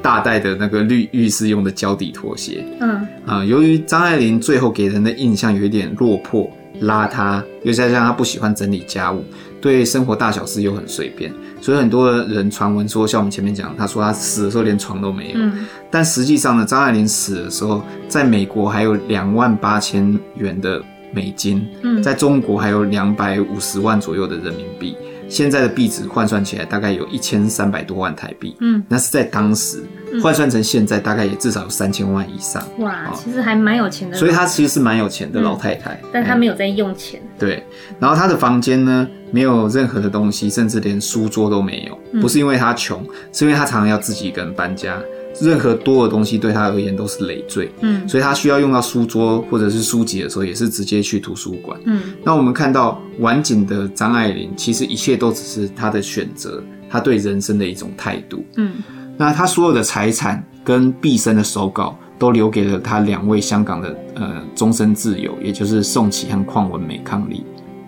[0.00, 6.48] 大袋的那个浴浴室用的胶底拖鞋，嗯啊，由于张爱玲最后给人的印象有一点落魄
[6.82, 9.24] 邋遢，又再加上他不喜欢整理家务，
[9.60, 15.38] 对生活大小事又很随便，所以很多人传闻说，像我们前面讲，他说他死的时候连床都没有。
[15.38, 24.96] 嗯，但实际上呢，张爱玲死的时候，在美国还有两万八千元的美金，嗯，在中国还有两百五十万左右的人民币。
[25.28, 29.82] 现在的币值换算起来大概有一千三百多万台币，嗯，那是在当时
[30.22, 32.66] 换算成现在大概也至少有三千万以上。
[32.78, 34.16] 哇，其实还蛮有钱的。
[34.16, 37.20] 所以她其实是蛮有钱的老太太，嗯、但她没有在用钱。
[37.38, 37.62] 对，
[38.00, 44.98] 然后她的房间呢，没有任何的东西，甚至连书桌都没有，不是因为她穷，是因为她常常要自己一个人搬家。
[45.40, 52.00] 任何多的东西对他而言都是累赘，嗯，所以他需要用到书桌或者是书籍的时候，也是直接去图书馆，嗯。
[52.24, 58.72] 那我们看到晚景的张爱玲，其实一切都只是她的选择，她对人生的一种态度，嗯。
[59.16, 67.42] 那她所有的财产跟毕生的手稿，都留给了她两位香港的呃终身挚友，也就是宋琦和邝文美伉俪。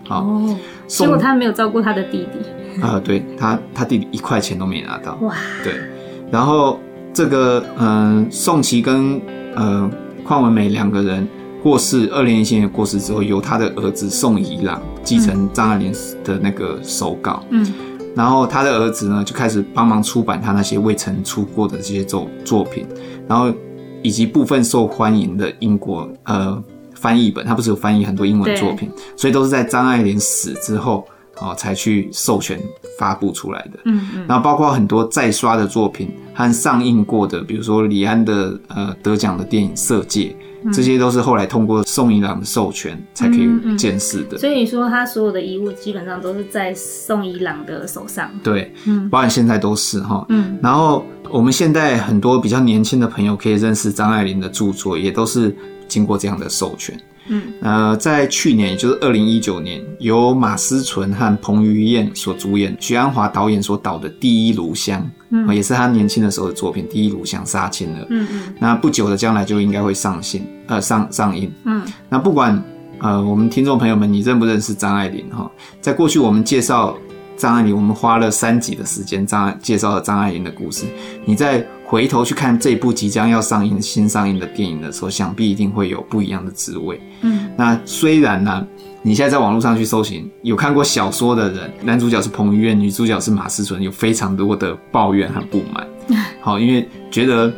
[0.07, 5.73] 好，哦，结果他没有照顾他的弟弟啊，呃，对他，他弟弟一块钱都没拿到，哇，对，
[6.31, 6.79] 然后。
[7.13, 9.21] 这个嗯，宋琦跟
[9.55, 9.89] 呃
[10.25, 11.27] 邝文美两个人
[11.61, 15.93] 过世，二零一七年过世之后，由他的儿子宋怡朗继承张爱玲
[16.23, 17.65] 的那个手稿，嗯，
[18.15, 22.87] 然后他的儿子呢就开始帮忙出版他那些未曾出过的这些作作品，
[23.27, 23.53] 然后
[24.01, 26.63] 以及部分受欢迎的英国呃
[26.95, 31.05] 翻译本，他不是有翻译很多英文作品，所以都是在张爱玲死之后。
[31.41, 32.59] 哦，才去授权
[32.99, 33.79] 发布出来的。
[33.85, 40.35] 嗯嗯，然后包括很多再刷的作品和上映过的，比如说李安的呃得奖的电影《色戒》，
[40.73, 44.37] 这些都是后来通过宋一朗的授权才可以见识的。
[44.37, 48.29] 所以你说他所有的遗物基本上都是在宋一朗的手上。
[48.43, 50.23] 对，嗯，包括现在都是哈。
[50.29, 55.55] 嗯，然后我们现在很多比较年轻的朋友可以认识张爱玲的著作，也都是
[55.87, 56.95] 经过这样的授权。
[57.33, 68.05] 嗯，呃，在去年，也就是二零一九年，由马思纯和彭于晏所主演，许鞍华导演所导的《第一炉香》，嗯，也是他年轻的时候的作品，《第一炉香》杀青了。
[68.09, 71.49] 嗯嗯，那不久的将来就应该会上线，呃，上上映。
[71.63, 72.61] 嗯，那不管
[72.99, 75.49] 呃，我们听众朋友们，你认不认识张爱玲哈？
[75.79, 76.97] 在过去我们介绍
[77.37, 80.85] 张爱玲，我们花了三集的时间，张介绍了张爱玲的故事，
[81.23, 81.65] 你在。
[81.91, 86.97] 回头去看这部即将要上映、新上映的电影的时候，想必一定会有不一样的滋味。
[87.19, 88.65] 嗯，那虽然呢，
[89.01, 95.85] 你现在在网络上去搜寻，有看过小说的人，男主角是彭于晏，女主角是马思纯，有非常多的抱怨和不满。
[96.39, 97.51] 好，因为觉得，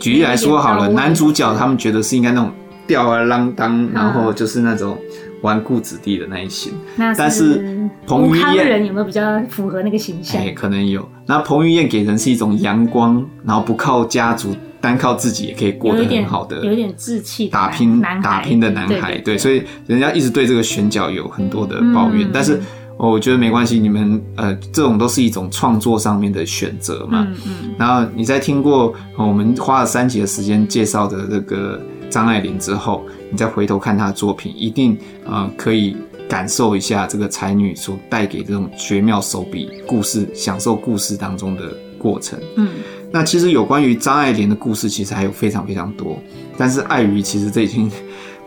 [0.00, 2.50] 举例来说好了，男主角他们觉得是应该那种
[2.84, 4.98] 吊儿郎当，然后就是那种。
[5.42, 6.72] 纨绔子弟的那一型，
[7.16, 10.40] 但是彭于晏人有没有比较符合那个形象？
[10.42, 11.08] 哎，可能有。
[11.26, 19.18] 那彭于晏给人是一种阳光，然后不靠家族，单靠自己也可以过得很好的，有点志气，打拼男打拼的男孩。
[19.18, 22.26] 对，所以人家一直对这个选角有很多的抱怨。
[22.26, 22.60] 嗯、但是
[22.96, 27.26] 我觉得没关系，你们呃，这种都是一种创作上面的选择嘛。
[27.28, 27.70] 嗯嗯。
[27.78, 33.04] 然后你在听过我们花了三集的时间介绍的这个张爱玲之后。
[33.30, 35.94] 你再回头看她的作品，一定呃可以
[36.26, 42.40] 感受一下这个才女所带给这种绝妙手笔、故事、享受故事当中的过程。
[42.56, 42.70] 嗯，
[43.10, 46.18] 那其实有关于张爱玲的故事，其实还有非常非常多，
[46.56, 47.90] 但是碍于其实这已经。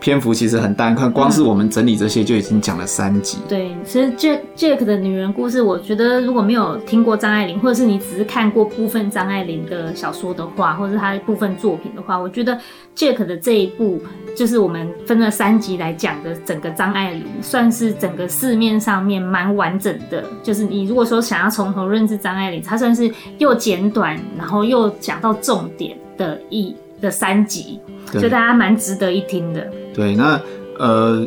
[0.02, 3.38] 篇幅其实很大，看光是我们整理这些就已经讲了三集。
[3.48, 12.58] 对，其实 Jack Jack 的女人故事，我觉得如果没有听过张爱玲，或者是你只是看过部分张爱玲的小说的话，或者是她的部分作品的话，我觉得
[12.96, 14.00] Jack 的这一部
[14.36, 20.24] 就是我们分了三集来讲的整个张爱玲，算是整个市面上面蛮完整的。
[20.42, 27.78] 就是你如果说想要从头认识张爱玲，她算是又简短，然后又讲到重点的一的三集，
[28.12, 29.70] 所以大家蛮值得一听的。
[29.92, 30.40] 对，那
[30.78, 31.26] 呃，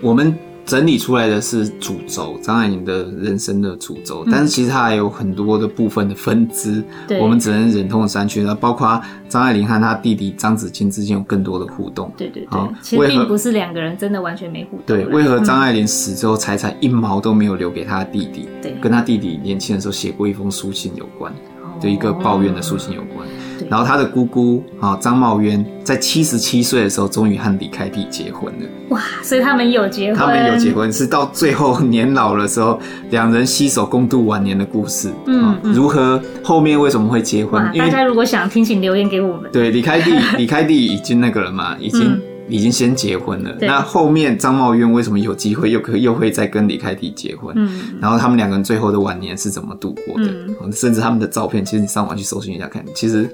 [0.00, 0.32] 我们
[0.64, 8.42] 整理出来的是主轴，张爱玲的人生的主轴，嗯、但是其实它还有很多的部分的分支，对我们只能忍痛的删去。
[8.42, 12.10] 那包括张爱玲和她弟弟张子清之间有更多的互动。
[12.16, 14.84] 对对对，好其实并不是两个人真的完全没互动。
[14.86, 18.48] 对，为何张爱玲死之后财产一毛都没有留给她的弟弟？
[18.62, 21.30] 对，跟她弟弟年轻的时候写过一封书信有关，
[21.78, 23.26] 就一个抱怨的书信有关。
[23.26, 23.30] 哦
[23.70, 28.66] 然后他的姑姑啊张茂渊在七十七岁的时候，终于和李开弟结婚了。
[28.90, 32.78] 哇，所以他们有结婚，他们有结婚，是到最后年老的时候，
[33.10, 35.12] 两人携手共度晚年的故事。
[35.26, 37.62] 嗯，嗯，如何后面为什么会结婚？
[37.76, 39.50] 大家如果想听，请留言给我们。
[39.52, 42.02] 对，李开弟，李开弟已经那个了嘛，已经。
[42.04, 47.54] 嗯已经先结婚了，那后面张茂渊为什么有机会又可又会再跟李开复结婚？
[47.56, 50.30] 嗯，然后他们两个人最后的晚年是怎么度过的？
[50.60, 53.28] 嗯、甚至他们的照片，其实你上网去搜寻一下看，其实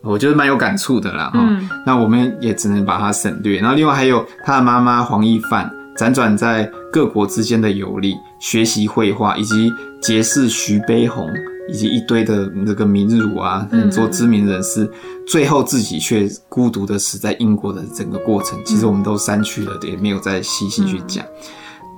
[0.00, 1.30] 我觉得蛮有感触的啦。
[1.34, 3.60] 嗯，那我们也只能把它省略。
[3.60, 9.72] 然后另外还有他的妈妈黄一范，辗转在各国之间的游历，学习绘画，以及
[10.02, 11.28] 结识徐悲鸿。
[11.70, 14.90] 以及一堆的那个名儒啊，很多知名人士，嗯、
[15.26, 21.22] 最后自己却孤独的死在英国的整个过程，其实我们都删去了，也没有再细细去讲。
[21.26, 21.30] 嗯、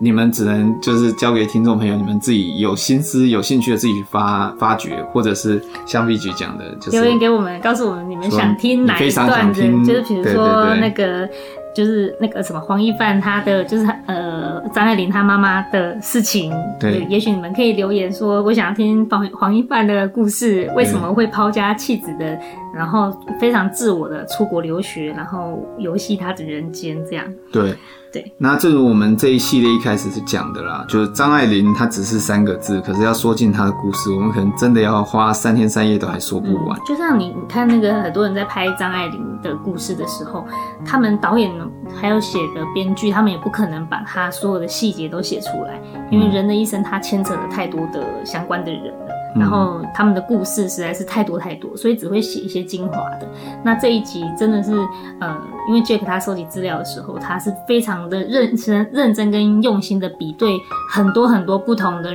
[0.00, 11.30] 你们只能就是交给听众朋友，你们自己有心思、有兴趣的自己发发掘，或者是像 V 局讲的，就是留言给我们，告诉我们你们想听哪一段的，就是比如说那个。
[11.74, 22.38] 就是那个什么黄一凡，他的就是呃张爱玲他妈妈的事情，对，也许你们可以留言说，我想要听黄黄一凡的故事，为什么会抛家弃子的，
[22.74, 23.10] 然后
[23.40, 27.76] 非常自我的出国留学，然后游戏他的人间这样，对。
[28.12, 36.76] 对，那正如我们这一系列一开始是讲的啦，就是张爱玲她只是三个字，可是要说尽她的故事，我们可能真的要花三天三夜都还说不完。
[36.76, 40.44] 嗯、就像你你看那个很多人在拍张爱玲的故事的时候，
[40.84, 41.52] 他们导演
[41.94, 49.19] 还有写的编剧，他们也不可能把他所有的细节都写出来，因为人的一生他牵扯了太多的相关的人了。
[49.34, 53.28] 然后他们的故事实在是太多太多，所以只会写一些精华的。
[53.64, 54.72] 那这一集真的是，
[55.20, 55.36] 呃，
[55.68, 60.58] 因为 Jack 他收集资料的时候，他是非常的认真、认真跟用心的比对
[60.90, 62.10] 很多很多不同的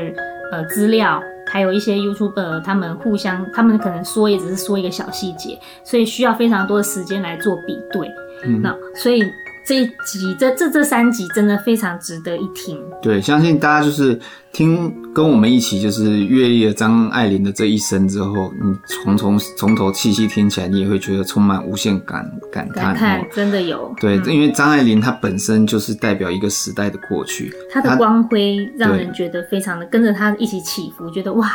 [0.52, 8.08] 呃资料，还有一些 YouTuber 他们互相，他们可能说也只是说一个小细节，所以需要非常多的时间来做比对。
[8.46, 9.24] 嗯，那所以。
[9.68, 12.80] 这一集，这这这三集真的非常值得一听。
[13.02, 14.20] 对，相信大家就是
[14.56, 22.86] 听跟我们一起，就是阅历了张爱玲的这一生之后，你从从从头细细听起来，你也会觉得充满无限感感叹。
[22.86, 23.94] 感叹真的有。
[24.00, 31.52] 对，嗯、因为张爱玲她本身就是代表一个时代的过去，她的光辉让人觉得非常的跟着她一起起伏，觉得哇。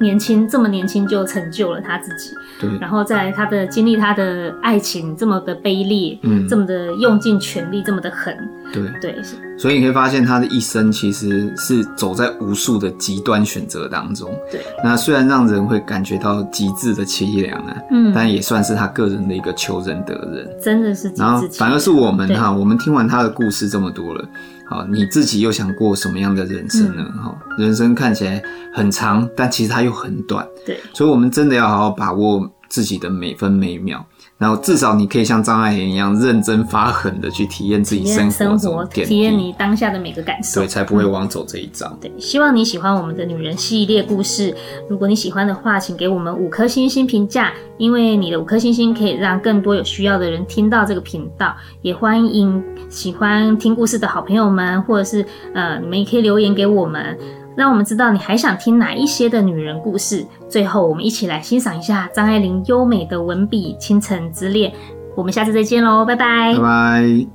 [0.00, 8.34] 年轻这么年轻就成就了她自己，对，然后在她的经历她的爱情这么的卑劣，嗯，这么的用尽全力，这么的狠，
[8.72, 8.82] 对。
[9.00, 9.22] 对，
[9.58, 24.28] 所以你可以发现他的一生其实是走在无数的极端选择当中，对，那虽然让人会感觉到极致的凄凉啊，嗯，但也算是他个人的一个求仁得仁，真的是然后反而是我们哈，我们听完他的故事这么多了。
[24.66, 27.04] 好，你自己又想过什么样的人生呢？
[27.20, 28.40] 哈、嗯，人生看起来
[28.72, 30.46] 很长，但其实它又很短。
[30.64, 34.06] 对，所以我们真的要好好把握自己的每分每秒。
[34.40, 41.94] 然后至少你可以像张爱玲一样认真发狠的去体验自己生活中点滴，体验你当下的每个感受，对，才不会枉走这一遭。
[42.00, 44.56] 对，希望你喜欢我们的女人系列故事。
[44.88, 51.54] 如果你喜欢的话，请给我们五颗星星评价，因为你的五颗星星可以让更多有需要的人听到这个频道。
[51.82, 55.22] 也欢迎喜欢听故事的好朋友们，或者是
[55.52, 57.18] 呃，你们也可以留言给我们。
[57.56, 60.24] 让我们知道你还想听哪一些的女人故事。
[60.48, 64.70] 最后，我们一起来欣赏一下张爱玲优美的文笔《倾城之恋》。
[65.16, 66.54] 我们下次再见喽，拜拜！
[66.54, 67.26] 拜拜！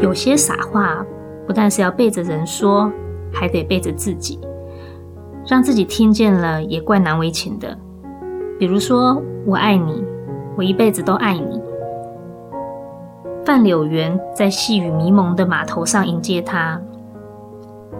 [0.00, 1.04] 有些傻话，
[1.46, 2.90] 不但是要背着人说，
[3.32, 4.40] 还得背着自己，
[5.46, 7.76] 让自己听见了也怪难为情的。
[8.58, 10.02] 比如说，我爱你，
[10.56, 11.57] 我一辈子都爱你。
[13.48, 16.78] 范柳园在细雨迷蒙的码头上迎接他。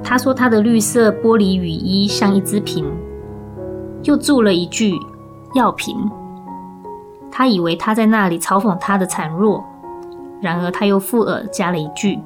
[0.05, 2.84] 他说：“他的绿色玻璃雨衣像一只瓶。”
[4.05, 4.92] 又注了一句
[5.57, 5.96] ：“药瓶。”
[7.32, 9.64] 他以为他在那里嘲讽他的孱弱，
[10.38, 12.18] 然而他又附耳加了一句：“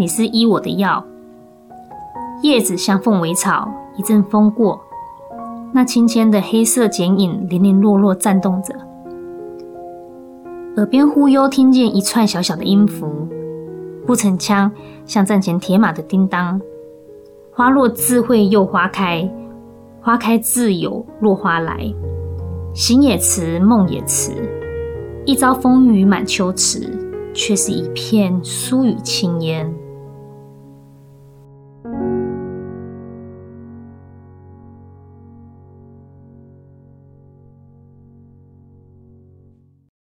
[0.00, 1.04] 你是医我的药。”
[2.40, 4.80] 叶子像凤尾草，一阵风过，
[5.74, 8.74] 那青千的黑色剪影零零落落颤动着。
[10.78, 13.26] 耳边忽悠听见一串小小的音符，
[14.06, 14.70] 不成腔，
[15.04, 16.60] 像战前铁马的叮当。
[17.52, 19.28] 花落自会又花开，
[20.00, 21.92] 花开自有落花来。
[22.74, 24.30] 醒也迟，梦也迟，
[25.26, 26.88] 一朝风雨满秋池，
[27.34, 29.68] 却是一片疏雨轻烟。